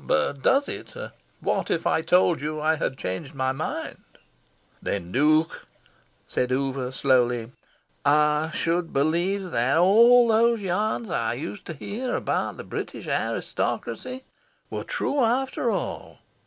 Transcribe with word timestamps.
"But 0.00 0.40
does 0.40 0.66
it? 0.66 0.94
What 1.40 1.70
if 1.70 1.86
I 1.86 2.00
told 2.00 2.40
you 2.40 2.58
I 2.58 2.76
had 2.76 2.96
changed 2.96 3.34
my 3.34 3.52
mind?" 3.52 3.98
"Then, 4.80 5.12
Duke," 5.12 5.66
said 6.26 6.50
Oover, 6.50 6.90
slowly, 6.90 7.52
"I 8.02 8.50
should 8.54 8.94
believe 8.94 9.50
that 9.50 9.76
all 9.76 10.28
those 10.28 10.62
yarns 10.62 11.10
I 11.10 11.34
used 11.34 11.66
to 11.66 11.74
hear 11.74 12.14
about 12.14 12.56
the 12.56 12.64
British 12.64 13.06
aristocracy 13.08 14.24
were 14.70 14.84
true, 14.84 15.20
after 15.22 15.70
all. 15.70 16.18